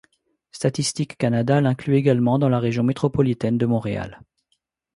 Statistique 0.51 1.15
Canada 1.15 1.61
l'inclut 1.61 1.95
également 1.95 2.39
dans 2.39 2.49
la 2.49 2.59
région 2.59 2.81
métropolitaine 2.81 3.59
de 3.59 3.67
Montréal. 3.67 4.19